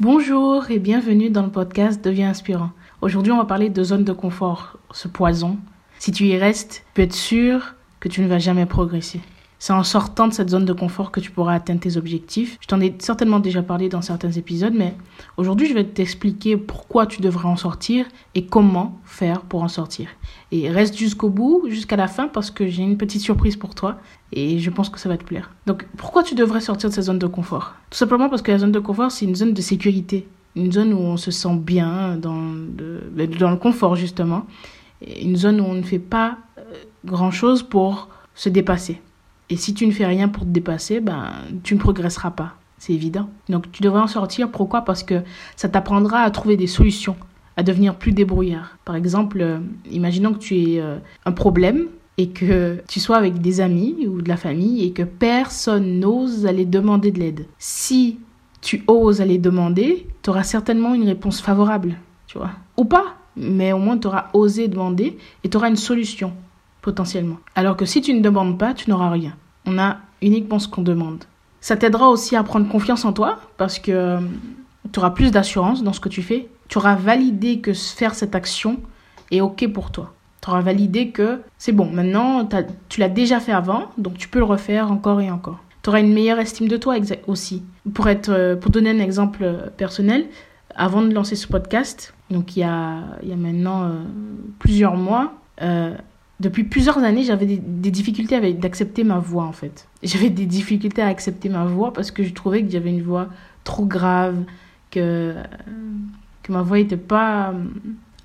Bonjour 0.00 0.72
et 0.72 0.80
bienvenue 0.80 1.30
dans 1.30 1.44
le 1.44 1.52
podcast 1.52 2.04
Deviens 2.04 2.30
inspirant. 2.30 2.70
Aujourd'hui, 3.00 3.30
on 3.30 3.36
va 3.36 3.44
parler 3.44 3.70
de 3.70 3.84
zone 3.84 4.02
de 4.02 4.12
confort, 4.12 4.76
ce 4.90 5.06
poison. 5.06 5.56
Si 6.00 6.10
tu 6.10 6.24
y 6.24 6.36
restes, 6.36 6.82
tu 6.84 6.92
peux 6.94 7.02
être 7.02 7.14
sûr 7.14 7.76
que 8.00 8.08
tu 8.08 8.20
ne 8.20 8.26
vas 8.26 8.40
jamais 8.40 8.66
progresser. 8.66 9.20
C'est 9.64 9.72
en 9.72 9.82
sortant 9.82 10.28
de 10.28 10.34
cette 10.34 10.50
zone 10.50 10.66
de 10.66 10.74
confort 10.74 11.10
que 11.10 11.20
tu 11.20 11.30
pourras 11.30 11.54
atteindre 11.54 11.80
tes 11.80 11.96
objectifs. 11.96 12.58
Je 12.60 12.66
t'en 12.66 12.82
ai 12.82 12.94
certainement 12.98 13.40
déjà 13.40 13.62
parlé 13.62 13.88
dans 13.88 14.02
certains 14.02 14.32
épisodes, 14.32 14.74
mais 14.76 14.94
aujourd'hui 15.38 15.66
je 15.66 15.72
vais 15.72 15.84
t'expliquer 15.84 16.58
pourquoi 16.58 17.06
tu 17.06 17.22
devrais 17.22 17.48
en 17.48 17.56
sortir 17.56 18.04
et 18.34 18.44
comment 18.44 19.00
faire 19.06 19.40
pour 19.40 19.62
en 19.62 19.68
sortir. 19.68 20.08
Et 20.52 20.68
reste 20.70 20.98
jusqu'au 20.98 21.30
bout, 21.30 21.64
jusqu'à 21.70 21.96
la 21.96 22.08
fin, 22.08 22.28
parce 22.28 22.50
que 22.50 22.68
j'ai 22.68 22.82
une 22.82 22.98
petite 22.98 23.22
surprise 23.22 23.56
pour 23.56 23.74
toi 23.74 23.96
et 24.32 24.58
je 24.58 24.68
pense 24.68 24.90
que 24.90 25.00
ça 25.00 25.08
va 25.08 25.16
te 25.16 25.24
plaire. 25.24 25.50
Donc 25.64 25.86
pourquoi 25.96 26.22
tu 26.22 26.34
devrais 26.34 26.60
sortir 26.60 26.90
de 26.90 26.94
cette 26.94 27.04
zone 27.04 27.18
de 27.18 27.26
confort? 27.26 27.72
Tout 27.88 27.96
simplement 27.96 28.28
parce 28.28 28.42
que 28.42 28.52
la 28.52 28.58
zone 28.58 28.72
de 28.72 28.80
confort, 28.80 29.12
c'est 29.12 29.24
une 29.24 29.34
zone 29.34 29.54
de 29.54 29.62
sécurité, 29.62 30.28
une 30.56 30.72
zone 30.72 30.92
où 30.92 30.98
on 30.98 31.16
se 31.16 31.30
sent 31.30 31.56
bien, 31.56 32.18
dans, 32.18 32.52
dans 33.38 33.50
le 33.50 33.56
confort 33.56 33.96
justement, 33.96 34.44
une 35.22 35.36
zone 35.36 35.58
où 35.58 35.64
on 35.64 35.72
ne 35.72 35.82
fait 35.82 35.98
pas 35.98 36.36
euh, 36.58 36.62
grand-chose 37.06 37.62
pour 37.62 38.10
se 38.34 38.50
dépasser. 38.50 39.00
Et 39.54 39.56
si 39.56 39.72
tu 39.72 39.86
ne 39.86 39.92
fais 39.92 40.04
rien 40.04 40.26
pour 40.26 40.42
te 40.42 40.48
dépasser, 40.48 40.98
ben, 40.98 41.30
tu 41.62 41.76
ne 41.76 41.78
progresseras 41.78 42.32
pas. 42.32 42.54
C'est 42.76 42.92
évident. 42.92 43.30
Donc 43.48 43.70
tu 43.70 43.84
devrais 43.84 44.00
en 44.00 44.08
sortir. 44.08 44.50
Pourquoi? 44.50 44.80
Parce 44.80 45.04
que 45.04 45.22
ça 45.54 45.68
t'apprendra 45.68 46.22
à 46.22 46.30
trouver 46.32 46.56
des 46.56 46.66
solutions, 46.66 47.14
à 47.56 47.62
devenir 47.62 47.94
plus 47.94 48.10
débrouillard. 48.10 48.78
Par 48.84 48.96
exemple, 48.96 49.40
euh, 49.40 49.60
imaginons 49.88 50.32
que 50.32 50.38
tu 50.38 50.56
aies 50.56 50.80
euh, 50.80 50.98
un 51.24 51.30
problème 51.30 51.86
et 52.18 52.30
que 52.30 52.82
tu 52.88 52.98
sois 52.98 53.16
avec 53.16 53.40
des 53.40 53.60
amis 53.60 54.08
ou 54.08 54.22
de 54.22 54.28
la 54.28 54.36
famille 54.36 54.84
et 54.84 54.90
que 54.90 55.04
personne 55.04 56.00
n'ose 56.00 56.46
aller 56.46 56.64
demander 56.64 57.12
de 57.12 57.20
l'aide. 57.20 57.46
Si 57.60 58.18
tu 58.60 58.82
oses 58.88 59.20
aller 59.20 59.38
demander, 59.38 60.08
tu 60.24 60.30
auras 60.30 60.42
certainement 60.42 60.94
une 60.94 61.06
réponse 61.06 61.40
favorable, 61.40 61.94
tu 62.26 62.38
vois. 62.38 62.50
Ou 62.76 62.86
pas, 62.86 63.14
mais 63.36 63.72
au 63.72 63.78
moins 63.78 63.98
tu 63.98 64.08
auras 64.08 64.30
osé 64.32 64.66
demander 64.66 65.16
et 65.44 65.48
tu 65.48 65.56
auras 65.56 65.68
une 65.68 65.76
solution 65.76 66.32
potentiellement. 66.82 67.38
Alors 67.54 67.76
que 67.76 67.86
si 67.86 68.02
tu 68.02 68.12
ne 68.12 68.20
demandes 68.20 68.58
pas, 68.58 68.74
tu 68.74 68.90
n'auras 68.90 69.10
rien. 69.10 69.36
On 69.66 69.78
a 69.78 69.98
uniquement 70.22 70.58
ce 70.58 70.68
qu'on 70.68 70.82
demande. 70.82 71.24
Ça 71.60 71.76
t'aidera 71.76 72.10
aussi 72.10 72.36
à 72.36 72.42
prendre 72.42 72.68
confiance 72.68 73.04
en 73.04 73.12
toi 73.12 73.38
parce 73.56 73.78
que 73.78 73.90
euh, 73.90 74.20
tu 74.92 74.98
auras 74.98 75.10
plus 75.10 75.30
d'assurance 75.30 75.82
dans 75.82 75.92
ce 75.92 76.00
que 76.00 76.10
tu 76.10 76.22
fais. 76.22 76.48
Tu 76.68 76.78
auras 76.78 76.94
validé 76.94 77.60
que 77.60 77.72
faire 77.72 78.14
cette 78.14 78.34
action 78.34 78.80
est 79.30 79.40
OK 79.40 79.66
pour 79.72 79.90
toi. 79.90 80.12
Tu 80.42 80.50
auras 80.50 80.60
validé 80.60 81.08
que 81.08 81.40
c'est 81.56 81.72
bon, 81.72 81.90
maintenant 81.90 82.46
tu 82.90 83.00
l'as 83.00 83.08
déjà 83.08 83.40
fait 83.40 83.52
avant, 83.52 83.84
donc 83.96 84.18
tu 84.18 84.28
peux 84.28 84.40
le 84.40 84.44
refaire 84.44 84.92
encore 84.92 85.22
et 85.22 85.30
encore. 85.30 85.58
Tu 85.82 85.88
auras 85.88 86.00
une 86.00 86.12
meilleure 86.12 86.38
estime 86.38 86.68
de 86.68 86.76
toi 86.76 86.96
aussi. 87.26 87.62
Pour, 87.94 88.08
être, 88.08 88.28
euh, 88.28 88.56
pour 88.56 88.70
donner 88.70 88.90
un 88.90 88.98
exemple 88.98 89.40
euh, 89.42 89.70
personnel, 89.74 90.26
avant 90.74 91.00
de 91.00 91.14
lancer 91.14 91.34
ce 91.34 91.46
podcast, 91.46 92.12
donc 92.30 92.56
il 92.56 92.60
y 92.60 92.62
a, 92.62 92.98
il 93.22 93.30
y 93.30 93.32
a 93.32 93.36
maintenant 93.36 93.90
plusieurs 94.58 94.96
mois, 94.96 95.32
depuis 96.44 96.64
plusieurs 96.64 96.98
années, 96.98 97.22
j'avais 97.22 97.46
des, 97.46 97.90
difficultés 97.90 98.36
avec 98.36 98.60
d'accepter 98.60 99.02
ma 99.02 99.18
voix 99.18 99.44
en 99.44 99.52
fait. 99.52 99.88
J'avais 100.02 100.28
des 100.28 100.44
difficultés 100.44 101.00
à 101.00 101.06
accepter 101.06 101.48
ma 101.48 101.64
voix 101.64 101.92
parce 101.92 102.10
que 102.10 102.22
je 102.22 102.34
trouvais 102.34 102.62
que 102.62 102.70
j'avais 102.70 102.90
une 102.90 103.02
voix 103.02 103.28
trop 103.64 103.86
grave, 103.86 104.44
que, 104.90 105.34
que 106.42 106.52
ma 106.52 106.60
voix 106.60 106.76
n'était 106.76 106.98
pas 106.98 107.48
euh, 107.48 107.64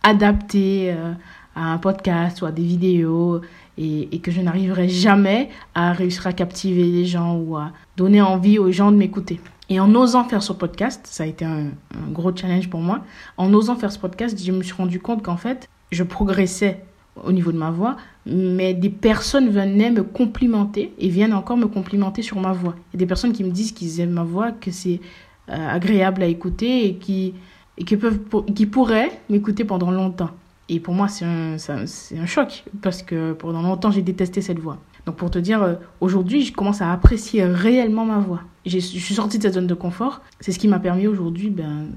adaptée 0.04 0.92
euh, 0.92 1.14
à 1.56 1.72
un 1.72 1.78
podcast 1.78 2.42
ou 2.42 2.46
à 2.46 2.52
des 2.52 2.64
vidéos 2.64 3.40
et, 3.78 4.14
et 4.14 4.20
que 4.20 4.32
je 4.32 4.42
n'arriverais 4.42 4.90
jamais 4.90 5.50
à 5.74 5.94
réussir 5.94 6.28
à 6.28 6.34
captiver 6.34 6.84
les 6.84 7.06
gens 7.06 7.38
ou 7.38 7.56
à 7.56 7.72
donner 7.96 8.22
envie 8.22 8.60
aux 8.60 8.72
gens 8.72 8.92
de 8.92 8.98
m'écouter. 8.98 9.40
Et 9.70 9.80
en 9.80 9.96
osant 9.96 10.26
faire 10.26 10.44
ce 10.44 10.52
podcast, 10.52 11.08
ça 11.10 11.24
a 11.24 11.28
été 11.28 11.46
un, 11.46 11.68
un 11.96 12.12
gros 12.12 12.36
challenge 12.36 12.70
pour 12.70 12.82
moi, 12.82 13.00
en 13.38 13.54
osant 13.54 13.78
faire 13.78 13.94
ce 13.94 14.00
podcast, 14.00 14.38
je 14.44 14.52
me 14.52 14.62
suis 14.62 14.74
rendu 14.74 15.00
compte 15.00 15.24
qu'en 15.24 15.38
fait, 15.38 15.70
je 15.92 16.04
progressais 16.04 16.84
au 17.24 17.32
niveau 17.32 17.52
de 17.52 17.58
ma 17.58 17.72
voix, 17.72 17.98
mais 18.26 18.74
des 18.74 18.90
personnes 18.90 19.50
venaient 19.50 19.92
me 19.92 20.04
complimenter 20.04 20.94
et 20.98 21.10
viennent 21.10 21.34
encore 21.34 21.58
me 21.58 21.68
complimenter 21.68 22.22
sur 22.22 22.40
ma 22.40 22.54
voix. 22.54 22.76
Il 22.90 22.94
y 22.94 22.98
a 22.98 23.00
des 23.00 23.06
personnes 23.06 23.34
qui 23.34 23.44
me 23.44 23.52
disent 23.52 23.72
qu'ils 23.72 24.00
aiment 24.00 24.12
ma 24.12 24.24
voix, 24.24 24.52
que 24.52 24.72
c'est 24.72 25.02
euh, 25.50 25.70
agréable 25.70 26.24
à 26.24 26.28
écouter 26.28 26.86
et 26.86 26.96
qui, 26.96 27.34
et 27.78 27.84
qui, 27.84 27.98
peuvent, 27.98 28.20
qui 28.56 28.66
pourraient 28.66 29.12
m'écouter 29.30 29.66
pendant 29.66 29.92
longtemps. 29.92 30.32
Et 30.70 30.80
pour 30.80 30.94
moi, 30.94 31.08
c'est 31.08 31.26
un, 31.26 31.56
un, 31.56 32.26
choc 32.28 32.64
parce 32.82 33.02
que 33.02 33.34
pendant 33.34 33.64
longtemps, 33.64 33.90
j'ai 33.90 34.04
détesté 34.04 34.42
cette 34.42 34.60
voix. 34.60 34.78
Donc 35.08 35.16
pour 35.16 35.32
te 35.32 35.40
dire, 35.40 35.64
euh, 35.64 35.76
aujourd'hui, 36.00 36.44
je 36.44 36.54
commence 36.54 36.82
à 36.82 36.92
apprécier 36.92 37.44
réellement 37.44 38.06
ma 38.06 38.20
voix. 38.20 38.42
Je 38.66 38.78
suis 38.78 39.16
sortie 39.16 39.40
de 39.40 39.44
cette 39.44 39.56
zone 39.56 39.66
de 39.66 39.74
confort. 39.74 40.22
C'est 40.40 40.52
ce 40.52 40.60
qui 40.60 40.68
m'a 40.68 40.80
permis 40.80 41.08
aujourd'hui 41.08 41.50
ben, 41.50 41.88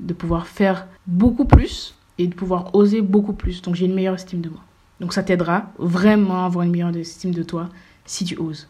de 0.00 0.14
pouvoir 0.14 0.46
faire 0.46 0.86
beaucoup 1.06 1.44
plus 1.44 1.94
et 2.18 2.26
de 2.26 2.34
pouvoir 2.34 2.74
oser 2.74 3.02
beaucoup 3.02 3.32
plus. 3.32 3.62
Donc 3.62 3.74
j'ai 3.74 3.86
une 3.86 3.94
meilleure 3.94 4.14
estime 4.14 4.40
de 4.40 4.48
moi. 4.48 4.60
Donc 5.00 5.12
ça 5.12 5.22
t'aidera 5.22 5.72
vraiment 5.78 6.42
à 6.42 6.46
avoir 6.46 6.64
une 6.64 6.70
meilleure 6.70 6.96
estime 6.96 7.34
de 7.34 7.42
toi 7.42 7.68
si 8.04 8.24
tu 8.24 8.36
oses. 8.38 8.68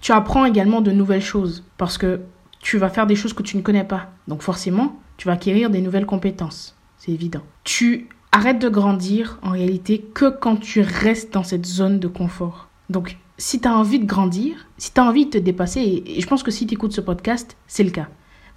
Tu 0.00 0.12
apprends 0.12 0.44
également 0.44 0.80
de 0.80 0.92
nouvelles 0.92 1.22
choses 1.22 1.64
parce 1.78 1.98
que 1.98 2.20
tu 2.60 2.78
vas 2.78 2.88
faire 2.88 3.06
des 3.06 3.16
choses 3.16 3.32
que 3.32 3.42
tu 3.42 3.56
ne 3.56 3.62
connais 3.62 3.84
pas. 3.84 4.12
Donc 4.28 4.42
forcément, 4.42 4.98
tu 5.16 5.26
vas 5.26 5.34
acquérir 5.34 5.70
des 5.70 5.80
nouvelles 5.80 6.06
compétences. 6.06 6.76
C'est 6.98 7.12
évident. 7.12 7.42
Tu 7.64 8.08
arrêtes 8.32 8.60
de 8.60 8.68
grandir 8.68 9.38
en 9.42 9.50
réalité 9.50 10.00
que 10.14 10.30
quand 10.30 10.56
tu 10.56 10.80
restes 10.80 11.32
dans 11.34 11.42
cette 11.42 11.66
zone 11.66 12.00
de 12.00 12.08
confort. 12.08 12.68
Donc 12.88 13.16
si 13.36 13.60
tu 13.60 13.68
as 13.68 13.76
envie 13.76 13.98
de 13.98 14.06
grandir, 14.06 14.66
si 14.78 14.92
tu 14.92 15.00
as 15.00 15.04
envie 15.04 15.26
de 15.26 15.30
te 15.30 15.38
dépasser, 15.38 16.02
et 16.06 16.20
je 16.20 16.26
pense 16.26 16.42
que 16.42 16.50
si 16.50 16.66
tu 16.66 16.74
écoutes 16.74 16.92
ce 16.92 17.00
podcast, 17.00 17.56
c'est 17.66 17.84
le 17.84 17.90
cas. 17.90 18.08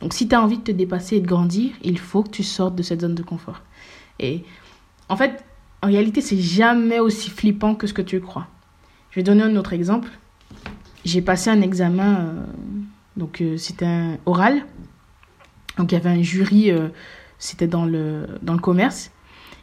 Donc 0.02 0.14
si 0.14 0.28
tu 0.28 0.36
as 0.36 0.42
envie 0.42 0.60
de 0.60 0.64
te 0.64 0.72
dépasser 0.72 1.18
et 1.18 1.20
de 1.20 1.28
grandir, 1.28 1.72
il 1.84 1.98
faut 1.98 2.24
que 2.24 2.30
tu 2.30 2.44
sortes 2.44 2.76
de 2.76 2.84
cette 2.84 3.02
zone 3.02 3.16
de 3.16 3.24
confort. 3.24 3.62
Et 4.20 4.44
en 5.10 5.16
fait, 5.16 5.44
en 5.82 5.88
réalité, 5.88 6.22
c'est 6.22 6.40
jamais 6.40 7.00
aussi 7.00 7.30
flippant 7.30 7.76
que 7.76 7.88
ce 7.88 7.94
que 7.94 8.02
tu 8.02 8.20
crois. 8.20 8.48
Je 9.12 9.20
vais 9.20 9.24
donner 9.24 9.44
un 9.44 9.56
autre 9.56 9.74
exemple. 9.74 10.10
J'ai 11.06 11.22
passé 11.22 11.50
un 11.50 11.62
examen, 11.62 12.16
euh, 12.16 12.44
donc 13.16 13.42
euh, 13.42 13.58
c'était 13.58 14.20
oral. 14.26 14.66
Donc 15.78 15.92
il 15.92 15.96
y 15.96 15.98
avait 15.98 16.10
un 16.10 16.22
jury, 16.22 16.72
euh, 16.72 16.90
c'était 17.38 17.68
dans 17.68 17.86
le, 17.86 18.28
dans 18.42 18.54
le 18.54 18.60
commerce. 18.60 19.12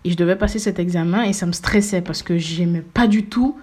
Et 0.05 0.11
je 0.11 0.17
devais 0.17 0.37
passer 0.37 0.59
cet 0.59 0.79
examen 0.79 1.25
et 1.25 1.33
ça 1.33 1.47
me 1.47 1.53
stressait 1.53 2.03
parce 2.03 2.23
que 2.23 2.37
j'aimais 2.39 2.83
pas 2.83 3.07
du 3.07 3.27
tout 3.27 3.59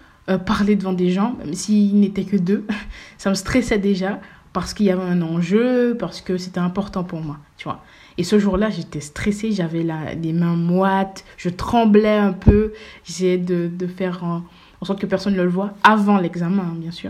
parler 0.45 0.75
devant 0.77 0.93
des 0.93 1.09
gens, 1.09 1.35
même 1.39 1.53
s'il 1.53 1.99
n'était 1.99 2.23
que 2.23 2.37
deux. 2.37 2.65
ça 3.17 3.29
me 3.29 3.35
stressait 3.35 3.79
déjà 3.79 4.19
parce 4.53 4.73
qu'il 4.73 4.85
y 4.85 4.91
avait 4.91 5.03
un 5.03 5.21
enjeu, 5.21 5.95
parce 5.99 6.21
que 6.21 6.37
c'était 6.37 6.59
important 6.59 7.03
pour 7.03 7.21
moi, 7.21 7.37
tu 7.57 7.65
vois. 7.65 7.83
Et 8.21 8.23
ce 8.23 8.37
jour-là, 8.37 8.69
j'étais 8.69 8.99
stressée, 8.99 9.51
j'avais 9.51 9.83
les 10.21 10.31
mains 10.31 10.55
moites, 10.55 11.25
je 11.37 11.49
tremblais 11.49 12.17
un 12.17 12.33
peu, 12.33 12.71
j'essayais 13.03 13.39
de, 13.39 13.67
de, 13.67 13.87
faire 13.87 14.23
en, 14.23 14.43
sorte 14.85 15.01
que 15.01 15.07
personne 15.07 15.33
ne 15.33 15.41
le 15.41 15.49
voit 15.49 15.73
avant 15.81 16.19
l'examen, 16.19 16.61
hein, 16.61 16.75
bien 16.75 16.91
sûr. 16.91 17.09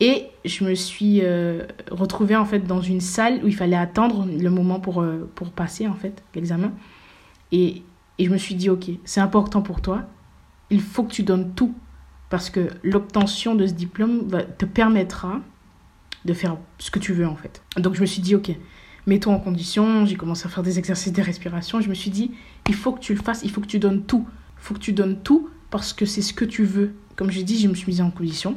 Et 0.00 0.24
je 0.44 0.64
me 0.64 0.74
suis 0.74 1.20
euh, 1.22 1.62
retrouvée 1.92 2.34
en 2.34 2.44
fait 2.44 2.58
dans 2.58 2.80
une 2.80 3.00
salle 3.00 3.38
où 3.44 3.46
il 3.46 3.54
fallait 3.54 3.76
attendre 3.76 4.26
le 4.26 4.50
moment 4.50 4.80
pour, 4.80 5.00
euh, 5.00 5.30
pour 5.36 5.52
passer 5.52 5.86
en 5.86 5.94
fait 5.94 6.24
l'examen. 6.34 6.72
Et, 7.52 7.84
et 8.18 8.24
je 8.24 8.30
me 8.30 8.36
suis 8.36 8.56
dit, 8.56 8.68
ok, 8.68 8.86
c'est 9.04 9.20
important 9.20 9.62
pour 9.62 9.80
toi, 9.80 10.06
il 10.70 10.80
faut 10.80 11.04
que 11.04 11.12
tu 11.12 11.22
donnes 11.22 11.52
tout 11.54 11.72
parce 12.30 12.50
que 12.50 12.68
l'obtention 12.82 13.54
de 13.54 13.64
ce 13.64 13.74
diplôme 13.74 14.26
va, 14.26 14.42
te 14.42 14.64
permettra 14.64 15.40
de 16.24 16.32
faire 16.32 16.56
ce 16.78 16.90
que 16.90 16.98
tu 16.98 17.12
veux 17.12 17.28
en 17.28 17.36
fait. 17.36 17.62
Donc 17.76 17.94
je 17.94 18.00
me 18.00 18.06
suis 18.06 18.22
dit, 18.22 18.34
ok, 18.34 18.50
mets-toi 19.08 19.32
en 19.32 19.40
condition, 19.40 20.04
j'ai 20.06 20.16
commencé 20.16 20.46
à 20.46 20.50
faire 20.50 20.62
des 20.62 20.78
exercices 20.78 21.12
de 21.12 21.22
respiration, 21.22 21.80
je 21.80 21.88
me 21.88 21.94
suis 21.94 22.10
dit, 22.10 22.30
il 22.68 22.74
faut 22.74 22.92
que 22.92 23.00
tu 23.00 23.14
le 23.14 23.20
fasses, 23.20 23.40
il 23.42 23.50
faut 23.50 23.60
que 23.60 23.66
tu 23.66 23.78
donnes 23.78 24.04
tout. 24.04 24.26
Il 24.60 24.64
faut 24.64 24.74
que 24.74 24.80
tu 24.80 24.92
donnes 24.92 25.18
tout 25.22 25.48
parce 25.70 25.92
que 25.92 26.04
c'est 26.04 26.22
ce 26.22 26.34
que 26.34 26.44
tu 26.44 26.64
veux. 26.64 26.92
Comme 27.16 27.30
je 27.30 27.40
dit, 27.40 27.58
je 27.58 27.68
me 27.68 27.74
suis 27.74 27.86
mise 27.86 28.00
en 28.00 28.10
condition. 28.10 28.56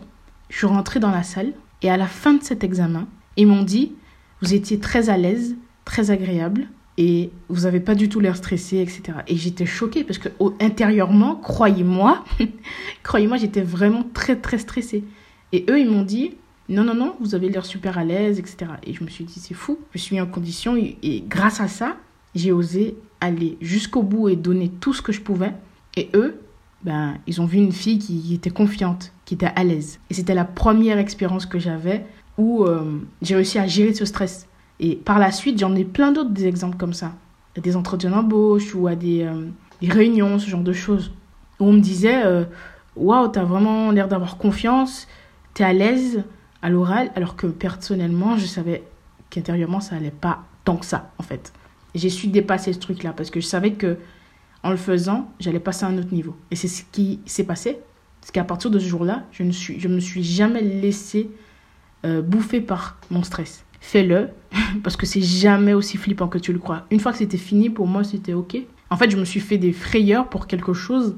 Je 0.49 0.57
suis 0.57 0.67
rentrée 0.67 0.99
dans 0.99 1.11
la 1.11 1.23
salle 1.23 1.53
et 1.81 1.89
à 1.89 1.97
la 1.97 2.07
fin 2.07 2.33
de 2.33 2.43
cet 2.43 2.63
examen, 2.63 3.07
ils 3.37 3.47
m'ont 3.47 3.63
dit, 3.63 3.93
vous 4.41 4.53
étiez 4.53 4.79
très 4.79 5.09
à 5.09 5.17
l'aise, 5.17 5.55
très 5.85 6.11
agréable 6.11 6.67
et 6.97 7.31
vous 7.47 7.61
n'avez 7.61 7.79
pas 7.79 7.95
du 7.95 8.09
tout 8.09 8.19
l'air 8.19 8.35
stressé, 8.35 8.79
etc. 8.79 9.19
Et 9.27 9.37
j'étais 9.37 9.65
choquée 9.65 10.03
parce 10.03 10.19
que 10.19 10.29
intérieurement, 10.59 11.35
croyez-moi, 11.35 12.25
croyez-moi, 13.03 13.37
j'étais 13.37 13.61
vraiment 13.61 14.03
très 14.13 14.35
très 14.35 14.57
stressée. 14.57 15.05
Et 15.53 15.65
eux, 15.69 15.79
ils 15.79 15.89
m'ont 15.89 16.03
dit, 16.03 16.35
non, 16.71 16.85
non, 16.85 16.95
non, 16.95 17.15
vous 17.19 17.35
avez 17.35 17.49
l'air 17.49 17.65
super 17.65 17.97
à 17.97 18.05
l'aise, 18.05 18.39
etc. 18.39 18.71
Et 18.83 18.93
je 18.93 19.03
me 19.03 19.09
suis 19.09 19.25
dit, 19.25 19.39
c'est 19.39 19.53
fou. 19.53 19.77
Je 19.93 19.99
suis 19.99 20.15
mis 20.15 20.21
en 20.21 20.25
condition 20.25 20.77
et, 20.77 21.23
grâce 21.27 21.59
à 21.59 21.67
ça, 21.67 21.97
j'ai 22.33 22.53
osé 22.53 22.95
aller 23.19 23.57
jusqu'au 23.59 24.03
bout 24.03 24.29
et 24.29 24.37
donner 24.37 24.69
tout 24.69 24.93
ce 24.93 25.01
que 25.01 25.11
je 25.11 25.19
pouvais. 25.19 25.53
Et 25.97 26.09
eux, 26.15 26.39
ben, 26.83 27.15
ils 27.27 27.41
ont 27.41 27.45
vu 27.45 27.57
une 27.57 27.73
fille 27.73 27.99
qui 27.99 28.33
était 28.33 28.49
confiante, 28.49 29.11
qui 29.25 29.33
était 29.33 29.51
à 29.53 29.65
l'aise. 29.65 29.99
Et 30.09 30.13
c'était 30.13 30.33
la 30.33 30.45
première 30.45 30.97
expérience 30.97 31.45
que 31.45 31.59
j'avais 31.59 32.05
où 32.37 32.63
euh, 32.63 32.99
j'ai 33.21 33.35
réussi 33.35 33.59
à 33.59 33.67
gérer 33.67 33.93
ce 33.93 34.05
stress. 34.05 34.47
Et 34.79 34.95
par 34.95 35.19
la 35.19 35.31
suite, 35.31 35.59
j'en 35.59 35.75
ai 35.75 35.83
plein 35.83 36.13
d'autres 36.13 36.31
des 36.31 36.47
exemples 36.47 36.77
comme 36.77 36.93
ça. 36.93 37.11
À 37.57 37.59
des 37.59 37.75
entretiens 37.75 38.11
d'embauche 38.11 38.73
ou 38.73 38.87
à 38.87 38.95
des, 38.95 39.23
euh, 39.23 39.47
réunions, 39.81 40.39
ce 40.39 40.49
genre 40.49 40.63
de 40.63 40.73
choses. 40.73 41.11
Où 41.59 41.65
on 41.65 41.73
me 41.73 41.81
disait, 41.81 42.25
euh, 42.25 42.45
waouh, 42.95 43.27
t'as 43.27 43.43
vraiment 43.43 43.91
l'air 43.91 44.07
d'avoir 44.07 44.37
confiance, 44.37 45.07
t'es 45.53 45.65
à 45.65 45.73
l'aise 45.73 46.23
à 46.61 46.69
l'oral, 46.69 47.11
alors 47.15 47.35
que 47.35 47.47
personnellement, 47.47 48.37
je 48.37 48.45
savais 48.45 48.83
qu'intérieurement, 49.29 49.79
ça 49.79 49.95
allait 49.95 50.11
pas 50.11 50.43
tant 50.63 50.77
que 50.77 50.85
ça, 50.85 51.11
en 51.17 51.23
fait. 51.23 51.53
j'ai 51.95 52.09
su 52.09 52.27
dépasser 52.27 52.73
ce 52.73 52.79
truc-là 52.79 53.13
parce 53.13 53.31
que 53.31 53.39
je 53.41 53.47
savais 53.47 53.73
que 53.73 53.97
en 54.63 54.69
le 54.69 54.77
faisant, 54.77 55.31
j'allais 55.39 55.59
passer 55.59 55.85
à 55.85 55.87
un 55.87 55.97
autre 55.97 56.13
niveau. 56.13 56.35
Et 56.51 56.55
c'est 56.55 56.67
ce 56.67 56.83
qui 56.91 57.19
s'est 57.25 57.43
passé. 57.43 57.79
Parce 58.19 58.31
qu'à 58.31 58.43
partir 58.43 58.69
de 58.69 58.77
ce 58.77 58.85
jour-là, 58.85 59.23
je 59.31 59.41
ne 59.43 59.51
suis, 59.51 59.79
je 59.79 59.87
me 59.87 59.99
suis 59.99 60.23
jamais 60.23 60.61
laissé 60.61 61.31
euh, 62.05 62.21
bouffer 62.21 62.61
par 62.61 62.97
mon 63.09 63.23
stress. 63.23 63.65
Fais-le, 63.79 64.29
parce 64.83 64.95
que 64.95 65.07
c'est 65.07 65.21
jamais 65.21 65.73
aussi 65.73 65.97
flippant 65.97 66.27
que 66.27 66.37
tu 66.37 66.53
le 66.53 66.59
crois. 66.59 66.85
Une 66.91 66.99
fois 66.99 67.11
que 67.11 67.17
c'était 67.17 67.37
fini, 67.37 67.71
pour 67.71 67.87
moi, 67.87 68.03
c'était 68.03 68.33
OK. 68.33 68.57
En 68.91 68.97
fait, 68.97 69.09
je 69.09 69.17
me 69.17 69.25
suis 69.25 69.39
fait 69.39 69.57
des 69.57 69.73
frayeurs 69.73 70.29
pour 70.29 70.45
quelque 70.45 70.73
chose 70.73 71.17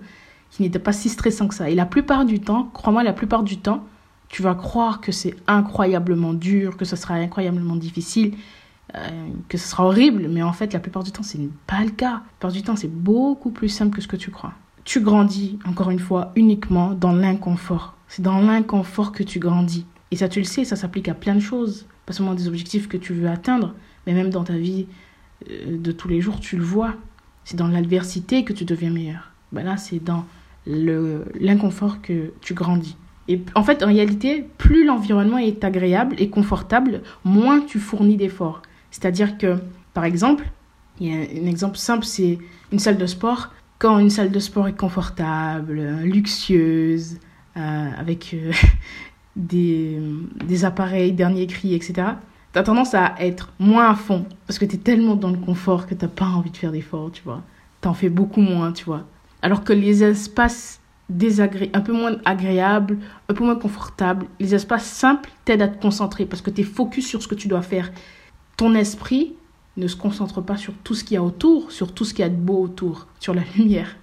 qui 0.50 0.62
n'était 0.62 0.80
pas 0.80 0.94
si 0.94 1.10
stressant 1.10 1.48
que 1.48 1.56
ça. 1.56 1.70
Et 1.70 1.76
la 1.76 1.86
plupart 1.86 2.26
du 2.26 2.40
temps, 2.40 2.70
crois-moi, 2.74 3.04
la 3.04 3.14
plupart 3.14 3.44
du 3.44 3.58
temps, 3.58 3.86
tu 4.34 4.42
vas 4.42 4.56
croire 4.56 5.00
que 5.00 5.12
c'est 5.12 5.36
incroyablement 5.46 6.34
dur, 6.34 6.76
que 6.76 6.86
ce 6.86 6.96
sera 6.96 7.14
incroyablement 7.14 7.76
difficile, 7.76 8.34
euh, 8.96 9.28
que 9.48 9.60
ce 9.60 9.68
sera 9.68 9.86
horrible, 9.86 10.28
mais 10.28 10.42
en 10.42 10.54
fait, 10.54 10.74
la 10.74 10.80
plupart 10.80 11.04
du 11.04 11.12
temps, 11.12 11.22
c'est 11.22 11.38
pas 11.68 11.84
le 11.84 11.92
cas. 11.92 12.14
La 12.14 12.20
plupart 12.40 12.52
du 12.52 12.64
temps, 12.64 12.76
c'est 12.76 12.92
beaucoup 12.92 13.52
plus 13.52 13.70
simple 13.70 13.96
que 13.96 14.02
ce 14.02 14.08
que 14.08 14.16
tu 14.16 14.32
crois. 14.32 14.54
Tu 14.86 15.02
grandis, 15.02 15.60
encore 15.66 15.92
une 15.92 16.00
fois, 16.00 16.32
uniquement 16.36 16.96
dans 16.96 17.12
l'inconfort. 17.12 17.96
C'est 18.08 18.24
dans 18.24 18.40
l'inconfort 18.40 19.12
que 19.12 19.22
tu 19.22 19.38
grandis. 19.38 19.86
Et 20.10 20.16
ça, 20.16 20.28
tu 20.28 20.40
le 20.40 20.46
sais, 20.46 20.66
ça 20.66 20.76
s'applique 20.76 21.10
à 21.10 21.14
plein 21.14 21.36
de 21.36 21.40
choses. 21.40 21.86
Pas 22.08 22.14
seulement 22.14 22.34
des 22.34 22.48
objectifs 22.48 22.88
que 22.88 22.98
tu 22.98 23.14
veux 23.14 23.30
atteindre, 23.30 23.76
mais 24.08 24.14
même 24.14 24.32
dans 24.32 24.44
ta 24.44 24.58
vie 24.58 24.88
euh, 25.52 25.78
de 25.78 25.92
tous 25.92 26.08
les 26.08 26.22
jours, 26.22 26.40
tu 26.40 26.58
le 26.58 26.64
vois. 26.64 26.96
C'est 27.44 27.56
dans 27.56 27.68
l'adversité 27.68 28.44
que 28.44 28.54
tu 28.54 28.66
deviens 28.66 28.90
meilleur. 28.90 29.32
Ben 29.52 29.62
là, 29.62 29.78
c'est 29.78 30.04
dans 30.04 30.26
l'inconfort 30.66 32.02
que 32.02 32.32
tu 32.42 32.56
grandis. 32.56 32.98
Et 33.28 33.42
en 33.56 33.64
fait, 33.64 33.84
en 33.84 33.88
réalité, 33.88 34.46
plus 34.58 34.86
l'environnement 34.86 35.38
est 35.38 35.64
agréable 35.64 36.16
et 36.18 36.30
confortable, 36.30 37.02
moins 37.24 37.62
tu 37.62 37.80
fournis 37.80 38.18
d'efforts. 38.18 38.62
C'est-à-dire 38.92 39.38
que, 39.38 39.58
par 39.94 40.04
exemple, 40.04 40.46
il 41.00 41.08
y 41.08 41.12
a 41.12 41.20
un 41.20 41.48
exemple 41.48 41.78
simple, 41.78 42.06
c'est 42.06 42.38
une 42.72 42.80
salle 42.80 42.98
de 42.98 43.06
sport. 43.06 43.52
Quand 43.80 44.00
une 44.00 44.10
salle 44.10 44.32
de 44.32 44.40
sport 44.40 44.68
est 44.68 44.78
confortable, 44.78 45.82
luxueuse, 46.04 47.18
euh, 47.58 47.90
avec 47.98 48.34
euh, 48.34 48.52
des, 49.36 50.66
appareils 50.66 51.14
dernier 51.14 51.48
cri, 51.48 51.74
etc., 51.74 52.08
tu 52.52 52.60
as 52.60 52.64
tendance 52.64 52.94
à 52.94 53.16
être 53.20 53.52
moins 53.58 53.90
à 53.90 53.96
fond 53.96 54.26
parce 54.46 54.60
que 54.60 54.66
tu 54.66 54.76
es 54.76 54.80
tellement 54.80 55.16
dans 55.16 55.32
le 55.32 55.38
confort 55.38 55.88
que 55.88 55.96
tu 55.96 56.06
n'as 56.06 56.12
pas 56.12 56.26
envie 56.26 56.52
de 56.52 56.58
faire 56.58 56.72
d'efforts, 56.72 57.12
tu 57.12 57.24
vois. 57.24 57.42
Tu 57.82 57.88
en 57.88 57.94
fais 57.94 58.10
beaucoup 58.10 58.42
moins, 58.42 58.72
tu 58.72 58.86
vois. 58.86 59.06
Alors 59.42 59.64
que 59.64 59.74
les 59.74 60.04
espaces 60.04 60.80
un 61.74 61.82
peu 61.82 61.94
moins 61.94 62.18
agréables, 62.26 63.00
un 63.30 63.34
peu 63.34 63.44
moins 63.44 63.56
confortables, 63.56 64.28
les 64.40 64.56
espaces 64.56 64.86
simples 64.86 65.30
t'aident 65.46 65.62
à 65.62 65.68
te 65.68 65.82
concentrer 65.82 66.26
parce 66.26 66.42
que 66.42 66.50
tu 66.50 66.62
es 66.62 66.64
focus 66.64 67.08
sur 67.08 67.22
ce 67.22 67.28
que 67.28 67.36
tu 67.36 67.48
dois 67.48 67.62
faire. 67.62 67.92
Ton 68.58 68.76
esprit 68.76 69.34
ne 69.78 69.88
se 69.88 69.96
concentre 69.96 70.42
pas 70.42 70.58
sur 70.58 70.74
tout 70.84 70.94
ce 70.94 71.04
qu'il 71.04 71.16
y 71.16 71.18
a 71.18 71.24
autour, 71.24 71.72
sur 71.72 71.94
tout 71.94 72.06
ce 72.06 72.14
qu'il 72.14 72.24
y 72.24 72.26
a 72.26 72.30
de 72.30 72.36
beau 72.36 72.62
autour, 72.62 73.08
sur 73.20 73.34
la 73.34 73.44
lumière. 73.58 73.96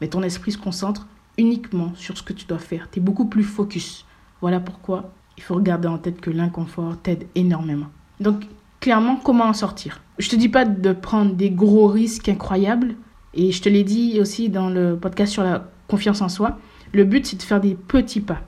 Mais 0.00 0.08
ton 0.08 0.22
esprit 0.22 0.52
se 0.52 0.58
concentre 0.58 1.06
uniquement 1.38 1.92
sur 1.94 2.16
ce 2.16 2.22
que 2.22 2.32
tu 2.32 2.46
dois 2.46 2.58
faire. 2.58 2.88
Tu 2.90 2.98
es 2.98 3.02
beaucoup 3.02 3.26
plus 3.26 3.44
focus. 3.44 4.04
Voilà 4.40 4.60
pourquoi 4.60 5.12
il 5.36 5.42
faut 5.42 5.54
regarder 5.54 5.88
en 5.88 5.98
tête 5.98 6.20
que 6.20 6.30
l'inconfort 6.30 6.96
t'aide 7.02 7.26
énormément. 7.34 7.88
Donc, 8.20 8.46
clairement, 8.80 9.16
comment 9.16 9.44
en 9.44 9.52
sortir? 9.52 10.00
Je 10.18 10.28
te 10.28 10.36
dis 10.36 10.48
pas 10.48 10.64
de 10.64 10.92
prendre 10.92 11.34
des 11.34 11.50
gros 11.50 11.88
risques 11.88 12.28
incroyables. 12.28 12.94
Et 13.34 13.52
je 13.52 13.60
te 13.60 13.68
l'ai 13.68 13.84
dit 13.84 14.18
aussi 14.20 14.48
dans 14.48 14.70
le 14.70 14.96
podcast 14.96 15.32
sur 15.32 15.42
la 15.42 15.68
confiance 15.88 16.20
en 16.20 16.28
soi. 16.28 16.58
Le 16.92 17.04
but, 17.04 17.26
c'est 17.26 17.36
de 17.36 17.42
faire 17.42 17.60
des 17.60 17.74
petits 17.74 18.20
pas. 18.20 18.40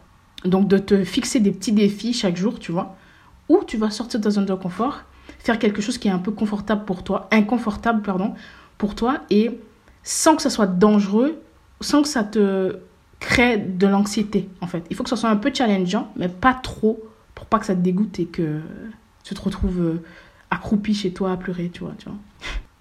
Donc, 0.44 0.68
de 0.68 0.78
te 0.78 1.04
fixer 1.04 1.40
des 1.40 1.50
petits 1.50 1.72
défis 1.72 2.12
chaque 2.12 2.36
jour, 2.36 2.58
tu 2.58 2.72
vois, 2.72 2.96
où 3.48 3.62
tu 3.66 3.76
vas 3.76 3.90
sortir 3.90 4.20
de 4.20 4.24
ta 4.24 4.30
zone 4.30 4.46
de 4.46 4.54
confort, 4.54 5.02
faire 5.38 5.58
quelque 5.58 5.82
chose 5.82 5.98
qui 5.98 6.08
est 6.08 6.12
un 6.12 6.18
peu 6.18 6.30
confortable 6.30 6.84
pour 6.84 7.02
toi, 7.02 7.28
inconfortable, 7.32 8.02
pardon, 8.02 8.34
pour 8.76 8.94
toi, 8.94 9.18
et 9.30 9.58
sans 10.02 10.36
que 10.36 10.42
ça 10.42 10.50
soit 10.50 10.66
dangereux, 10.66 11.40
sans 11.80 12.02
que 12.02 12.08
ça 12.08 12.24
te 12.24 12.78
crée 13.20 13.58
de 13.58 13.86
l'anxiété, 13.86 14.48
en 14.60 14.66
fait. 14.66 14.84
Il 14.90 14.96
faut 14.96 15.02
que 15.02 15.10
ça 15.10 15.16
soit 15.16 15.30
un 15.30 15.36
peu 15.36 15.50
challengeant, 15.52 16.12
mais 16.16 16.28
pas 16.28 16.54
trop, 16.54 17.02
pour 17.34 17.46
pas 17.46 17.58
que 17.58 17.66
ça 17.66 17.74
te 17.74 17.80
dégoûte 17.80 18.20
et 18.20 18.26
que 18.26 18.60
tu 19.24 19.34
te 19.34 19.40
retrouves 19.40 19.80
euh, 19.80 20.02
accroupi 20.50 20.94
chez 20.94 21.12
toi 21.12 21.32
à 21.32 21.36
pleurer, 21.36 21.70
tu 21.72 21.80
vois, 21.80 21.94
tu 21.98 22.08
vois. 22.08 22.18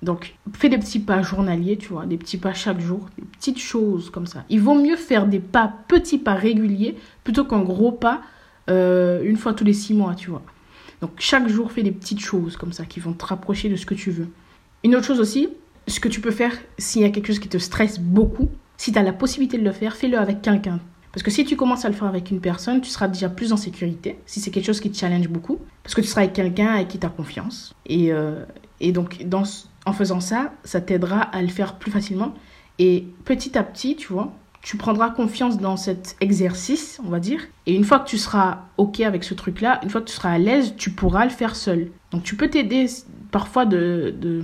Donc, 0.03 0.35
fais 0.53 0.69
des 0.69 0.77
petits 0.77 0.99
pas 0.99 1.21
journaliers, 1.21 1.77
tu 1.77 1.89
vois, 1.89 2.05
des 2.05 2.17
petits 2.17 2.37
pas 2.37 2.53
chaque 2.53 2.79
jour, 2.79 3.07
des 3.17 3.25
petites 3.25 3.59
choses 3.59 4.09
comme 4.09 4.27
ça. 4.27 4.43
Il 4.49 4.61
vaut 4.61 4.75
mieux 4.75 4.95
faire 4.95 5.25
des 5.25 5.39
pas, 5.39 5.73
petits 5.87 6.19
pas 6.19 6.35
réguliers, 6.35 6.95
plutôt 7.23 7.45
qu'un 7.45 7.61
gros 7.61 7.91
pas 7.91 8.21
euh, 8.69 9.21
une 9.23 9.37
fois 9.37 9.53
tous 9.53 9.63
les 9.63 9.73
six 9.73 9.93
mois, 9.93 10.13
tu 10.13 10.29
vois. 10.29 10.43
Donc, 11.01 11.11
chaque 11.17 11.47
jour, 11.47 11.71
fais 11.71 11.83
des 11.83 11.91
petites 11.91 12.19
choses 12.19 12.57
comme 12.57 12.73
ça 12.73 12.85
qui 12.85 12.99
vont 12.99 13.13
te 13.13 13.25
rapprocher 13.25 13.69
de 13.69 13.75
ce 13.75 13.85
que 13.85 13.95
tu 13.95 14.11
veux. 14.11 14.27
Une 14.83 14.95
autre 14.95 15.05
chose 15.05 15.19
aussi, 15.19 15.49
ce 15.87 15.99
que 15.99 16.09
tu 16.09 16.21
peux 16.21 16.31
faire 16.31 16.53
s'il 16.77 17.01
y 17.01 17.05
a 17.05 17.09
quelque 17.09 17.27
chose 17.27 17.39
qui 17.39 17.49
te 17.49 17.57
stresse 17.57 17.99
beaucoup, 17.99 18.49
si 18.77 18.91
tu 18.91 18.99
as 18.99 19.03
la 19.03 19.13
possibilité 19.13 19.57
de 19.57 19.63
le 19.63 19.71
faire, 19.71 19.95
fais-le 19.95 20.17
avec 20.17 20.41
quelqu'un. 20.41 20.79
Parce 21.11 21.23
que 21.23 21.31
si 21.31 21.45
tu 21.45 21.55
commences 21.55 21.85
à 21.85 21.89
le 21.89 21.95
faire 21.95 22.07
avec 22.07 22.29
une 22.29 22.39
personne, 22.39 22.81
tu 22.81 22.89
seras 22.89 23.07
déjà 23.07 23.29
plus 23.29 23.51
en 23.51 23.57
sécurité, 23.57 24.19
si 24.27 24.39
c'est 24.39 24.51
quelque 24.51 24.65
chose 24.65 24.79
qui 24.79 24.91
te 24.91 24.97
challenge 24.97 25.29
beaucoup, 25.29 25.59
parce 25.81 25.95
que 25.95 26.01
tu 26.01 26.07
seras 26.07 26.21
avec 26.21 26.33
quelqu'un 26.33 26.67
avec 26.67 26.89
qui 26.89 26.99
tu 26.99 27.05
as 27.07 27.09
confiance. 27.09 27.73
Et, 27.87 28.11
euh, 28.11 28.43
et 28.79 28.91
donc, 28.91 29.23
dans, 29.25 29.43
en 29.87 29.93
faisant 29.93 30.19
ça, 30.19 30.51
ça 30.65 30.81
t'aidera 30.81 31.21
à 31.21 31.41
le 31.41 31.47
faire 31.47 31.75
plus 31.75 31.91
facilement. 31.91 32.33
Et 32.77 33.07
petit 33.23 33.57
à 33.57 33.63
petit, 33.63 33.95
tu 33.95 34.11
vois, 34.11 34.33
tu 34.61 34.75
prendras 34.75 35.09
confiance 35.09 35.57
dans 35.59 35.77
cet 35.77 36.17
exercice, 36.19 36.99
on 37.05 37.09
va 37.09 37.21
dire. 37.21 37.41
Et 37.65 37.73
une 37.73 37.85
fois 37.85 37.99
que 37.99 38.09
tu 38.09 38.17
seras 38.17 38.65
OK 38.75 38.99
avec 38.99 39.23
ce 39.23 39.33
truc-là, 39.33 39.79
une 39.83 39.89
fois 39.89 40.01
que 40.01 40.07
tu 40.07 40.13
seras 40.13 40.31
à 40.31 40.37
l'aise, 40.37 40.73
tu 40.77 40.91
pourras 40.91 41.23
le 41.23 41.31
faire 41.31 41.55
seul. 41.55 41.89
Donc 42.11 42.23
tu 42.23 42.35
peux 42.35 42.49
t'aider 42.49 42.87
parfois 43.31 43.65
de, 43.65 44.13
de, 44.19 44.41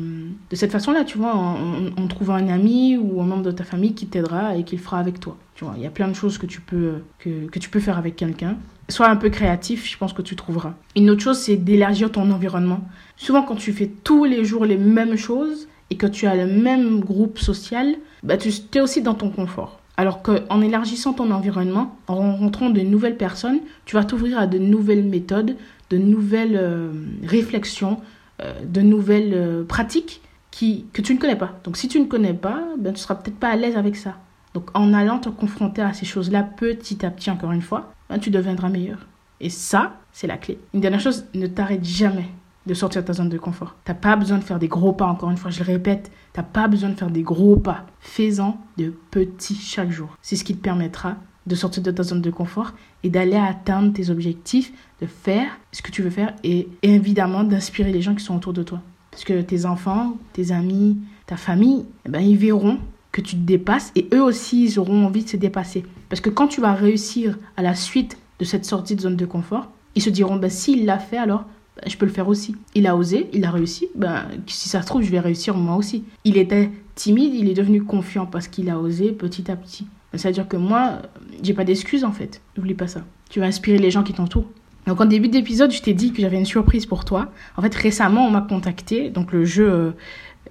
de 0.50 0.56
cette 0.56 0.71
façon-là, 0.71 1.03
tu 1.03 1.18
vois, 1.18 1.35
en, 1.35 1.88
en, 1.97 2.07
trouvant 2.07 2.33
un 2.33 2.47
ami 2.47 2.97
ou 2.97 3.21
un 3.21 3.25
membre 3.25 3.44
de 3.44 3.51
ta 3.51 3.63
famille 3.63 3.94
qui 3.94 4.07
t'aidera 4.07 4.56
et 4.56 4.63
qui 4.63 4.75
le 4.75 4.81
fera 4.81 5.00
avec 5.00 5.19
toi. 5.19 5.38
Tu 5.56 5.63
vois, 5.63 5.74
il 5.77 5.83
y 5.83 5.85
a 5.85 5.91
plein 5.91 6.07
de 6.07 6.13
choses 6.13 6.38
que 6.38 6.45
tu 6.45 6.62
peux, 6.62 6.95
que, 7.19 7.47
que 7.47 7.59
tu 7.59 7.69
peux 7.69 7.80
faire 7.80 7.97
avec 7.97 8.15
quelqu'un. 8.15 8.57
Sois 8.89 9.07
un 9.07 9.15
peu 9.15 9.30
créatif, 9.30 9.89
je 9.89 9.97
pense 9.97 10.13
que 10.13 10.21
tu 10.21 10.35
trouveras. 10.35 10.74
Une 10.95 11.09
autre 11.09 11.21
chose, 11.21 11.38
c'est 11.38 11.56
d'élargir 11.56 12.12
ton 12.12 12.30
environnement. 12.31 12.81
Souvent, 13.15 13.44
quand 13.44 13.56
tu 13.56 13.71
fais 13.71 13.89
tous 14.03 14.25
les 14.25 14.44
jours 14.44 14.65
les 14.65 14.77
mêmes 14.77 15.15
choses 15.15 15.68
et 15.89 15.95
que 15.95 16.07
tu 16.07 16.27
as 16.27 16.36
le 16.36 16.45
même 16.45 17.00
groupe 17.00 17.39
social, 17.39 17.95
bah, 18.24 18.38
tu 18.38 18.50
es 18.74 18.81
aussi 18.81 19.01
dans 19.01 19.13
ton 19.13 19.29
confort. 19.29 19.79
Alors 19.95 20.24
qu'en 20.24 20.62
élargissant 20.62 21.13
ton 21.13 21.29
environnement, 21.31 21.95
en 22.07 22.15
rencontrant 22.15 22.69
de 22.71 22.81
nouvelles 22.81 23.18
personnes, 23.18 23.59
tu 23.86 23.95
vas 23.95 24.03
t'ouvrir 24.03 24.39
à 24.39 24.47
de 24.47 24.57
nouvelles 24.57 25.03
méthodes, 25.03 25.56
de 25.91 25.97
nouvelles 25.97 26.57
euh, 26.59 26.91
réflexions, 27.24 28.00
de 28.39 28.81
nouvelles 28.81 29.33
euh, 29.33 29.63
pratiques 29.63 30.21
qui, 30.51 30.85
que 30.94 31.01
tu 31.01 31.13
ne 31.13 31.19
connais 31.19 31.35
pas. 31.35 31.59
Donc 31.63 31.77
si 31.77 31.88
tu 31.88 32.00
ne 32.00 32.06
connais 32.06 32.33
pas, 32.33 32.63
ben, 32.77 32.93
tu 32.93 33.00
seras 33.00 33.15
peut-être 33.15 33.38
pas 33.38 33.50
à 33.50 33.55
l'aise 33.55 33.77
avec 33.77 33.96
ça. 33.96 34.15
Donc 34.53 34.69
en 34.74 34.93
allant 34.93 35.19
te 35.19 35.29
confronter 35.29 35.81
à 35.81 35.93
ces 35.93 36.05
choses-là 36.05 36.43
petit 36.43 37.05
à 37.05 37.10
petit, 37.10 37.31
encore 37.31 37.51
une 37.51 37.62
fois, 37.62 37.93
ben, 38.10 38.19
tu 38.19 38.29
deviendras 38.29 38.69
meilleur. 38.69 39.07
Et 39.39 39.50
ça, 39.50 39.93
c'est 40.12 40.27
la 40.27 40.38
clé. 40.38 40.60
Une 40.74 40.81
dernière 40.81 41.00
chose, 41.00 41.25
ne 41.34 41.48
t'arrête 41.48 41.84
jamais 41.84 42.27
de 42.65 42.74
sortir 42.74 43.01
de 43.01 43.07
ta 43.07 43.13
zone 43.13 43.29
de 43.29 43.38
confort. 43.38 43.75
T'as 43.84 43.93
pas 43.93 44.15
besoin 44.15 44.38
de 44.38 44.43
faire 44.43 44.60
des 44.60 44.67
gros 44.67 44.93
pas, 44.93 45.05
encore 45.05 45.31
une 45.31 45.38
fois, 45.38 45.51
je 45.51 45.60
le 45.60 45.65
répète, 45.65 46.12
t'as 46.31 46.43
pas 46.43 46.67
besoin 46.67 46.89
de 46.89 46.96
faire 46.96 47.10
des 47.10 47.24
gros 47.24 47.57
pas. 47.57 47.86
Fais-en 48.00 48.57
de 48.77 48.93
petits 49.12 49.55
chaque 49.55 49.91
jour. 49.91 50.17
C'est 50.22 50.36
ce 50.36 50.43
qui 50.43 50.55
te 50.55 50.62
permettra 50.62 51.17
de 51.45 51.55
sortir 51.55 51.83
de 51.83 51.91
ta 51.91 52.03
zone 52.03 52.21
de 52.21 52.31
confort 52.31 52.73
et 53.03 53.09
d'aller 53.09 53.35
atteindre 53.35 53.93
tes 53.93 54.09
objectifs, 54.09 54.71
de 55.01 55.05
faire 55.05 55.47
ce 55.71 55.81
que 55.81 55.91
tu 55.91 56.01
veux 56.01 56.09
faire 56.09 56.33
et, 56.43 56.67
évidemment 56.81 57.43
d'inspirer 57.43 57.91
les 57.91 58.01
gens 58.01 58.15
qui 58.15 58.23
sont 58.23 58.35
autour 58.35 58.53
de 58.53 58.63
toi. 58.63 58.81
Parce 59.12 59.23
que 59.25 59.41
tes 59.41 59.65
enfants, 59.65 60.17
tes 60.33 60.51
amis, 60.51 60.97
ta 61.27 61.38
famille, 61.38 61.85
eh 62.05 62.09
ben, 62.09 62.19
ils 62.19 62.38
verront 62.38 62.79
que 63.12 63.21
tu 63.21 63.35
te 63.35 63.41
dépasses 63.41 63.91
et 63.95 64.07
eux 64.13 64.23
aussi, 64.23 64.63
ils 64.65 64.79
auront 64.79 65.05
envie 65.05 65.23
de 65.23 65.29
se 65.29 65.38
dépasser. 65.38 65.83
Parce 66.09 66.21
que 66.21 66.29
quand 66.29 66.47
tu 66.47 66.62
vas 66.62 66.73
réussir 66.73 67.38
à 67.57 67.62
la 67.62 67.75
suite 67.75 68.17
de 68.39 68.45
cette 68.45 68.65
sortie 68.65 68.95
de 68.95 69.01
zone 69.01 69.17
de 69.17 69.25
confort, 69.25 69.69
ils 69.95 70.01
se 70.01 70.09
diront, 70.09 70.38
ben, 70.38 70.50
s'il 70.50 70.85
l'a 70.85 70.97
fait, 70.97 71.17
alors 71.17 71.45
ben, 71.75 71.89
je 71.89 71.97
peux 71.97 72.05
le 72.05 72.12
faire 72.12 72.27
aussi. 72.27 72.55
Il 72.73 72.88
a 72.88 72.95
osé, 72.95 73.29
il 73.33 73.45
a 73.45 73.51
réussi, 73.51 73.88
ben, 73.95 74.25
si 74.47 74.69
ça 74.69 74.81
se 74.81 74.88
trouve, 74.88 75.03
je 75.03 75.12
vais 75.12 75.19
réussir 75.19 75.55
moi 75.55 75.75
aussi. 75.75 76.03
Il 76.23 76.38
était 76.38 76.71
timide, 76.95 77.33
il 77.33 77.50
est 77.50 77.53
devenu 77.53 77.83
confiant 77.83 78.25
parce 78.25 78.47
qu'il 78.47 78.69
a 78.69 78.79
osé 78.79 79.12
petit 79.12 79.50
à 79.51 79.55
petit. 79.55 79.85
C'est-à-dire 80.13 80.48
que 80.48 80.58
moi, 80.58 81.01
j'ai 81.41 81.53
pas 81.53 81.63
d'excuses 81.63 82.03
en 82.03 82.12
fait. 82.12 82.41
N'oublie 82.58 82.74
pas 82.74 82.88
ça. 82.88 83.01
Tu 83.29 83.39
vas 83.39 83.46
inspirer 83.46 83.77
les 83.77 83.91
gens 83.91 84.03
qui 84.03 84.13
t'entourent. 84.13 84.50
Donc 84.88 85.00
en 85.00 85.05
début 85.05 85.29
d'épisode, 85.29 85.72
je 85.72 85.82
t'ai 85.82 85.93
dit 85.93 86.12
que 86.12 86.22
j'avais 86.22 86.38
une 86.38 86.46
surprise 86.46 86.86
pour 86.86 87.05
toi. 87.05 87.32
En 87.58 87.62
fait, 87.62 87.74
récemment, 87.74 88.27
on 88.27 88.32
m'a 88.32 88.41
contacté. 88.41 89.10
Donc 89.10 89.32
le 89.32 89.46
jeu, 89.46 89.70
euh, 89.70 89.91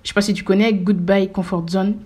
je 0.03 0.09
sais 0.09 0.15
pas 0.15 0.23
si 0.23 0.35
tu 0.35 0.43
connais, 0.43 0.73
Goodbye 0.73 1.31
Comfort 1.31 1.69
Zone. 1.69 1.97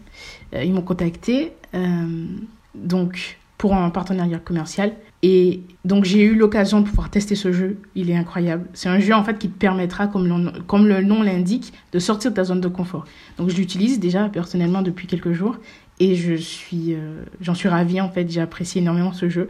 Euh, 0.54 0.64
ils 0.64 0.72
m'ont 0.72 0.82
contacté. 0.82 1.52
Euh, 1.74 2.26
donc 2.74 3.38
pour 3.58 3.74
un 3.74 3.90
partenariat 3.90 4.38
commercial. 4.38 4.92
Et 5.22 5.62
donc 5.84 6.04
j'ai 6.04 6.22
eu 6.22 6.34
l'occasion 6.34 6.80
de 6.80 6.86
pouvoir 6.86 7.10
tester 7.10 7.34
ce 7.34 7.52
jeu. 7.52 7.78
Il 7.94 8.10
est 8.10 8.16
incroyable. 8.16 8.66
C'est 8.74 8.88
un 8.88 8.98
jeu 8.98 9.14
en 9.14 9.24
fait 9.24 9.38
qui 9.38 9.48
te 9.48 9.58
permettra, 9.58 10.06
comme 10.08 10.52
comme 10.66 10.86
le 10.86 11.02
nom 11.02 11.22
l'indique, 11.22 11.72
de 11.92 11.98
sortir 11.98 12.32
de 12.32 12.36
ta 12.36 12.44
zone 12.44 12.60
de 12.60 12.68
confort. 12.68 13.06
Donc 13.38 13.48
je 13.48 13.56
l'utilise 13.56 13.98
déjà 13.98 14.28
personnellement 14.28 14.82
depuis 14.82 15.06
quelques 15.06 15.32
jours 15.32 15.56
et 15.98 16.14
je 16.14 16.34
suis, 16.34 16.94
euh, 16.94 17.24
j'en 17.40 17.54
suis 17.54 17.68
ravie 17.68 18.00
en 18.00 18.10
fait. 18.10 18.30
J'ai 18.30 18.40
apprécié 18.40 18.82
énormément 18.82 19.12
ce 19.12 19.28
jeu. 19.28 19.48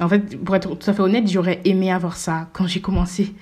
En 0.00 0.08
fait, 0.08 0.38
pour 0.42 0.56
être 0.56 0.74
tout 0.76 0.90
à 0.90 0.94
fait 0.94 1.02
honnête, 1.02 1.30
j'aurais 1.30 1.60
aimé 1.64 1.92
avoir 1.92 2.16
ça 2.16 2.48
quand 2.52 2.66
j'ai 2.66 2.80
commencé 2.80 3.34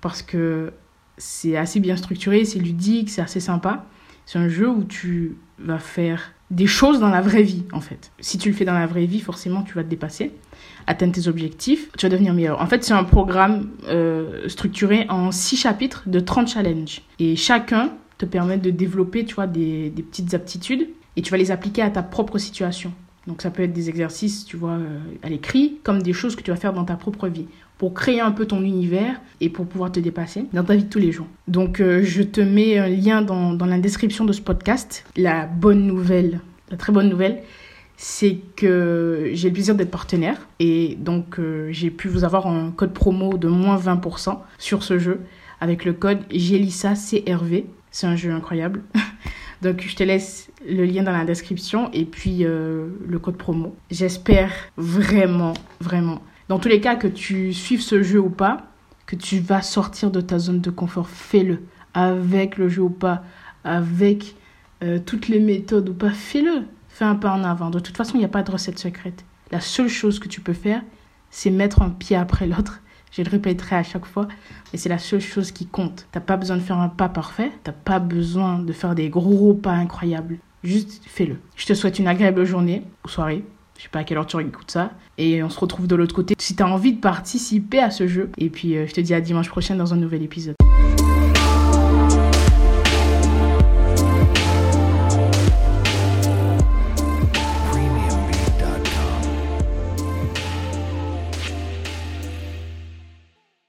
parce 0.00 0.22
que 0.22 0.72
C'est 1.16 1.56
assez 1.56 1.78
bien 1.78 1.96
structuré, 1.96 2.44
c'est 2.44 2.58
ludique, 2.58 3.08
c'est 3.08 3.22
assez 3.22 3.38
sympa. 3.38 3.86
C'est 4.26 4.38
un 4.40 4.48
jeu 4.48 4.68
où 4.68 4.82
tu 4.82 5.36
vas 5.60 5.78
faire 5.78 6.32
des 6.50 6.66
choses 6.66 6.98
dans 6.98 7.08
la 7.08 7.20
vraie 7.20 7.44
vie, 7.44 7.64
en 7.72 7.80
fait. 7.80 8.10
Si 8.18 8.36
tu 8.36 8.48
le 8.48 8.54
fais 8.54 8.64
dans 8.64 8.74
la 8.74 8.86
vraie 8.86 9.06
vie, 9.06 9.20
forcément, 9.20 9.62
tu 9.62 9.74
vas 9.74 9.84
te 9.84 9.88
dépasser, 9.88 10.32
atteindre 10.88 11.12
tes 11.12 11.28
objectifs, 11.28 11.88
tu 11.96 12.06
vas 12.06 12.10
devenir 12.10 12.34
meilleur. 12.34 12.60
En 12.60 12.66
fait, 12.66 12.82
c'est 12.82 12.94
un 12.94 13.04
programme 13.04 13.70
euh, 13.88 14.48
structuré 14.48 15.06
en 15.08 15.30
6 15.30 15.56
chapitres 15.56 16.02
de 16.06 16.18
30 16.18 16.48
challenges. 16.48 17.02
Et 17.20 17.36
chacun 17.36 17.92
te 18.18 18.26
permet 18.26 18.58
de 18.58 18.70
développer, 18.70 19.24
tu 19.24 19.36
vois, 19.36 19.46
des, 19.46 19.90
des 19.90 20.02
petites 20.02 20.34
aptitudes 20.34 20.88
et 21.16 21.22
tu 21.22 21.30
vas 21.30 21.36
les 21.36 21.50
appliquer 21.50 21.82
à 21.82 21.90
ta 21.90 22.02
propre 22.02 22.38
situation. 22.38 22.92
Donc 23.26 23.40
ça 23.40 23.50
peut 23.50 23.62
être 23.62 23.72
des 23.72 23.88
exercices, 23.88 24.44
tu 24.44 24.56
vois, 24.56 24.72
euh, 24.72 24.98
à 25.22 25.28
l'écrit, 25.28 25.78
comme 25.82 26.02
des 26.02 26.12
choses 26.12 26.36
que 26.36 26.42
tu 26.42 26.50
vas 26.50 26.56
faire 26.56 26.74
dans 26.74 26.84
ta 26.84 26.96
propre 26.96 27.28
vie, 27.28 27.46
pour 27.78 27.94
créer 27.94 28.20
un 28.20 28.32
peu 28.32 28.46
ton 28.46 28.62
univers 28.62 29.20
et 29.40 29.48
pour 29.48 29.66
pouvoir 29.66 29.90
te 29.90 30.00
dépasser 30.00 30.44
dans 30.52 30.64
ta 30.64 30.74
vie 30.74 30.84
de 30.84 30.90
tous 30.90 30.98
les 30.98 31.12
jours. 31.12 31.26
Donc 31.48 31.80
euh, 31.80 32.02
je 32.02 32.22
te 32.22 32.40
mets 32.40 32.78
un 32.78 32.88
lien 32.88 33.22
dans, 33.22 33.54
dans 33.54 33.66
la 33.66 33.78
description 33.78 34.24
de 34.24 34.32
ce 34.32 34.42
podcast. 34.42 35.04
La 35.16 35.46
bonne 35.46 35.86
nouvelle, 35.86 36.40
la 36.70 36.76
très 36.76 36.92
bonne 36.92 37.08
nouvelle, 37.08 37.42
c'est 37.96 38.38
que 38.56 39.30
j'ai 39.32 39.48
le 39.48 39.54
plaisir 39.54 39.74
d'être 39.74 39.90
partenaire 39.90 40.48
et 40.58 40.96
donc 41.00 41.38
euh, 41.38 41.68
j'ai 41.70 41.90
pu 41.90 42.08
vous 42.08 42.24
avoir 42.24 42.46
un 42.46 42.70
code 42.72 42.92
promo 42.92 43.38
de 43.38 43.48
moins 43.48 43.78
20% 43.78 44.38
sur 44.58 44.82
ce 44.82 44.98
jeu 44.98 45.20
avec 45.60 45.84
le 45.84 45.92
code 45.92 46.18
GELISA-CRV. 46.30 47.64
C'est 47.90 48.06
un 48.06 48.16
jeu 48.16 48.32
incroyable. 48.32 48.82
Donc 49.64 49.80
je 49.80 49.96
te 49.96 50.02
laisse 50.02 50.50
le 50.68 50.84
lien 50.84 51.02
dans 51.02 51.12
la 51.12 51.24
description 51.24 51.90
et 51.94 52.04
puis 52.04 52.44
euh, 52.44 52.88
le 53.08 53.18
code 53.18 53.38
promo. 53.38 53.74
J'espère 53.90 54.52
vraiment, 54.76 55.54
vraiment, 55.80 56.20
dans 56.48 56.58
tous 56.58 56.68
les 56.68 56.82
cas 56.82 56.96
que 56.96 57.08
tu 57.08 57.54
suives 57.54 57.80
ce 57.80 58.02
jeu 58.02 58.20
ou 58.20 58.28
pas, 58.28 58.66
que 59.06 59.16
tu 59.16 59.38
vas 59.38 59.62
sortir 59.62 60.10
de 60.10 60.20
ta 60.20 60.38
zone 60.38 60.60
de 60.60 60.68
confort. 60.68 61.08
Fais-le 61.08 61.62
avec 61.94 62.58
le 62.58 62.68
jeu 62.68 62.82
ou 62.82 62.90
pas, 62.90 63.24
avec 63.64 64.36
euh, 64.82 64.98
toutes 64.98 65.28
les 65.28 65.40
méthodes 65.40 65.88
ou 65.88 65.94
pas. 65.94 66.10
Fais-le. 66.10 66.64
Fais 66.90 67.06
un 67.06 67.14
pas 67.14 67.32
en 67.32 67.42
avant. 67.42 67.70
De 67.70 67.78
toute 67.78 67.96
façon, 67.96 68.16
il 68.16 68.18
n'y 68.18 68.26
a 68.26 68.28
pas 68.28 68.42
de 68.42 68.50
recette 68.50 68.78
secrète. 68.78 69.24
La 69.50 69.60
seule 69.60 69.88
chose 69.88 70.18
que 70.18 70.28
tu 70.28 70.42
peux 70.42 70.52
faire, 70.52 70.82
c'est 71.30 71.50
mettre 71.50 71.80
un 71.80 71.90
pied 71.90 72.16
après 72.16 72.46
l'autre 72.46 72.82
je 73.16 73.22
le 73.22 73.30
répéterai 73.30 73.76
à 73.76 73.82
chaque 73.84 74.06
fois, 74.06 74.26
mais 74.72 74.78
c'est 74.78 74.88
la 74.88 74.98
seule 74.98 75.20
chose 75.20 75.52
qui 75.52 75.66
compte. 75.66 76.06
T'as 76.10 76.20
pas 76.20 76.36
besoin 76.36 76.56
de 76.56 76.62
faire 76.62 76.78
un 76.78 76.88
pas 76.88 77.08
parfait, 77.08 77.52
t'as 77.62 77.72
pas 77.72 78.00
besoin 78.00 78.58
de 78.58 78.72
faire 78.72 78.96
des 78.96 79.08
gros 79.08 79.54
pas 79.54 79.72
incroyables. 79.72 80.38
Juste 80.64 81.02
fais-le. 81.06 81.36
Je 81.56 81.66
te 81.66 81.74
souhaite 81.74 81.98
une 81.98 82.08
agréable 82.08 82.44
journée 82.44 82.82
ou 83.04 83.08
soirée. 83.08 83.44
Je 83.76 83.84
sais 83.84 83.88
pas 83.88 84.00
à 84.00 84.04
quelle 84.04 84.18
heure 84.18 84.26
tu 84.26 84.40
écoutes 84.40 84.70
ça. 84.70 84.92
Et 85.18 85.42
on 85.42 85.50
se 85.50 85.60
retrouve 85.60 85.86
de 85.86 85.94
l'autre 85.94 86.14
côté 86.14 86.34
si 86.38 86.56
tu 86.56 86.62
as 86.62 86.66
envie 86.66 86.92
de 86.92 87.00
participer 87.00 87.80
à 87.80 87.90
ce 87.90 88.08
jeu. 88.08 88.30
Et 88.38 88.50
puis 88.50 88.76
euh, 88.76 88.86
je 88.86 88.94
te 88.94 89.00
dis 89.00 89.14
à 89.14 89.20
dimanche 89.20 89.48
prochain 89.48 89.76
dans 89.76 89.94
un 89.94 89.96
nouvel 89.96 90.22
épisode. 90.22 90.56